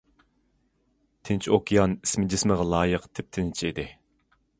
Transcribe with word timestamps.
تىنچ 1.29 1.49
ئوكيان 1.51 1.93
ئىسمى 2.07 2.25
جىسمىغا 2.35 2.65
لايىق‹‹ 2.71 3.07
تىپتىنچ›› 3.19 3.63
ئىدى. 3.69 3.87